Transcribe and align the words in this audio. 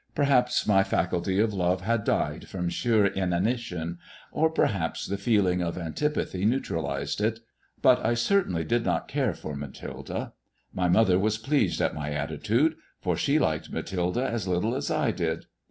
Perhaps 0.15 0.65
my 0.65 0.81
faculty 0.83 1.39
of 1.39 1.53
love 1.53 1.81
had 1.81 2.03
died 2.03 2.47
from 2.47 2.69
sheer 2.69 3.05
inanition; 3.05 3.99
or, 4.31 4.49
perhaps, 4.49 5.05
the 5.05 5.15
feeling 5.15 5.61
of 5.61 5.77
antipathy 5.77 6.43
neutralized 6.43 7.21
it; 7.21 7.39
but 7.83 8.03
I 8.03 8.15
certainly 8.15 8.63
did 8.63 8.83
not 8.83 9.07
care 9.07 9.35
for 9.35 9.55
Mathilde. 9.55 10.31
My 10.73 10.87
mother 10.89 11.19
was 11.19 11.37
pleased 11.37 11.81
at 11.81 11.93
my 11.93 12.13
attitude, 12.13 12.77
for 12.99 13.15
she 13.15 13.37
liked 13.37 13.71
Mathilde 13.71 14.17
as 14.17 14.47
little 14.47 14.73
as 14.73 14.89
I 14.89 15.11
did. 15.11 15.45